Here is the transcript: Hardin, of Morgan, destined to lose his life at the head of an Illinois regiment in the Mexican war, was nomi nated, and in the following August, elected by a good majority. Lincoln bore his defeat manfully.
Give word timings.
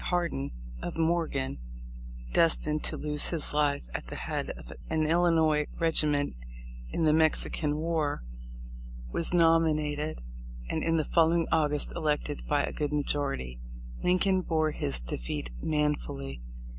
Hardin, 0.05 0.49
of 0.81 0.97
Morgan, 0.97 1.57
destined 2.33 2.83
to 2.85 2.97
lose 2.97 3.29
his 3.29 3.53
life 3.53 3.85
at 3.93 4.07
the 4.07 4.15
head 4.15 4.49
of 4.49 4.73
an 4.89 5.05
Illinois 5.05 5.67
regiment 5.77 6.35
in 6.89 7.03
the 7.03 7.13
Mexican 7.13 7.77
war, 7.77 8.23
was 9.11 9.29
nomi 9.29 9.75
nated, 9.75 10.15
and 10.71 10.81
in 10.81 10.97
the 10.97 11.05
following 11.05 11.45
August, 11.51 11.93
elected 11.95 12.47
by 12.47 12.63
a 12.63 12.73
good 12.73 12.91
majority. 12.91 13.59
Lincoln 14.01 14.41
bore 14.41 14.71
his 14.71 14.99
defeat 14.99 15.51
manfully. 15.61 16.41